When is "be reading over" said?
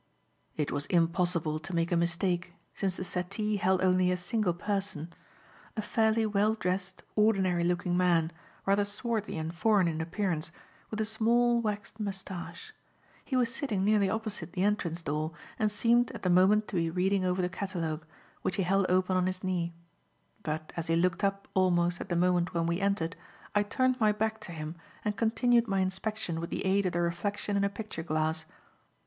16.77-17.39